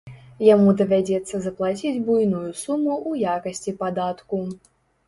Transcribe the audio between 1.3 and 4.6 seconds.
заплаціць буйную суму ў якасці падатку.